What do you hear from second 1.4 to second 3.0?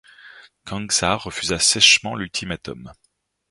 sèchement l'ultimatum.